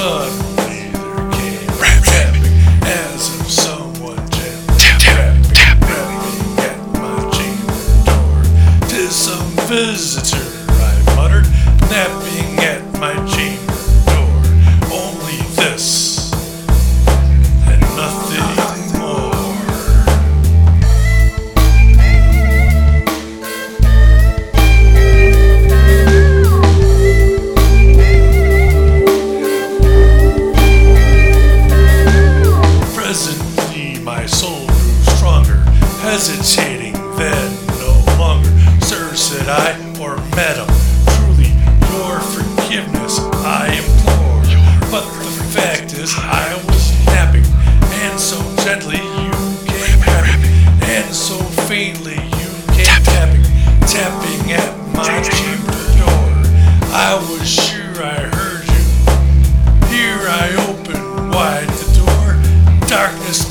[0.00, 0.39] Son
[39.50, 40.68] I, or madam,
[41.18, 41.50] truly
[41.90, 44.46] your forgiveness I implore.
[44.92, 47.44] But the fact is, I was napping,
[48.00, 49.30] and so gently you
[49.66, 50.40] came tapping,
[50.88, 53.42] and so faintly you came tapping,
[53.90, 56.30] tapping at my chamber door.
[56.94, 58.84] I was sure I heard you.
[59.90, 63.50] Here I opened wide the door, darkness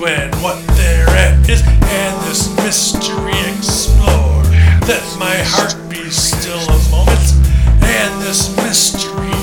[0.00, 4.42] when what thereat is, and this mystery explore.
[4.88, 7.28] Let my heart be still a moment,
[7.84, 9.39] and this mystery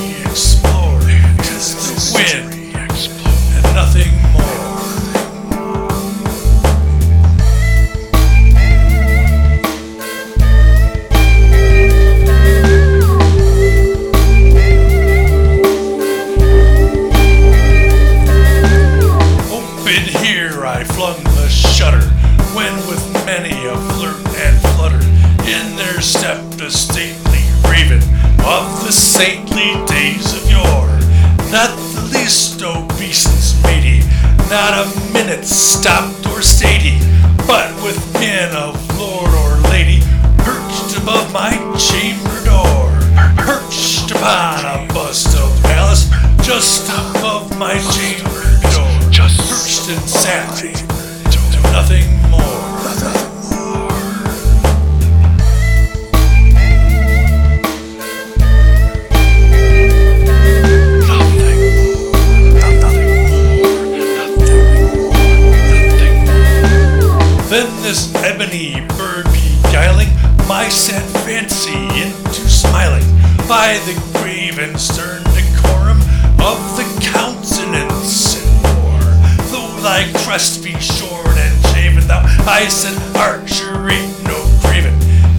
[30.08, 31.00] days of yore.
[31.52, 34.00] Not the least obeisance made he,
[34.50, 37.00] not a minute stopped or he,
[37.46, 40.00] but with mien of lord or lady,
[40.38, 41.97] perched above my chamber
[68.40, 70.10] ebony bird beguiling
[70.48, 73.04] my sad fancy into smiling
[73.50, 75.98] by the grave and stern decorum
[76.46, 79.10] of the countenance and more.
[79.50, 84.94] Though thy crest be shorn and shaven, thou I said archery no craven,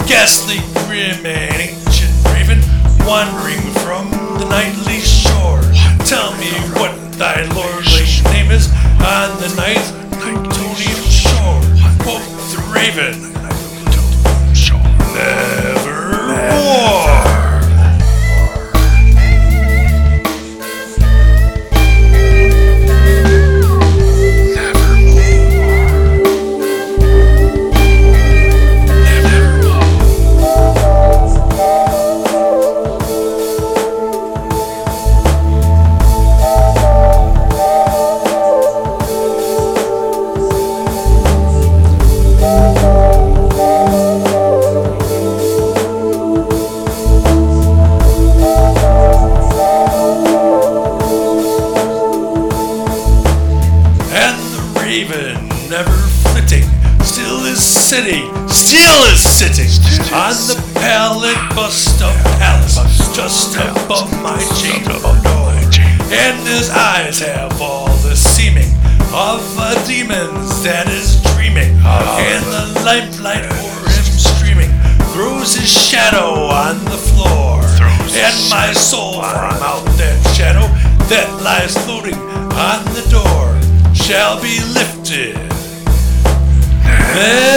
[0.08, 2.58] ghastly grim and ancient raven,
[3.06, 4.10] wandering from
[4.40, 5.62] the nightly shore.
[6.04, 9.97] Tell me what thy lordly name is on the night
[12.98, 13.47] the
[59.58, 62.76] on the pallet bust of Pallas,
[63.16, 65.50] just above my door.
[66.14, 68.72] And his eyes have all the seeming
[69.12, 74.70] of a demon's that is dreaming, and the lamplight o'er him streaming
[75.10, 77.58] throws his shadow on the floor,
[78.14, 80.68] and my soul from out that shadow
[81.10, 82.14] that lies floating
[82.54, 83.58] on the door
[83.92, 85.34] shall be lifted.
[86.84, 87.47] Never